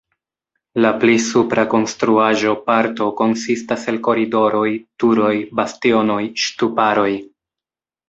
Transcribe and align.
La 0.85 0.91
pli 1.03 1.17
supra 1.25 1.65
konstruaĵo-parto 1.73 3.11
konsistas 3.21 3.85
el 3.95 4.01
koridoroj, 4.09 4.67
turoj, 5.05 5.33
bastionoj, 5.63 6.21
ŝtuparoj. 6.49 7.11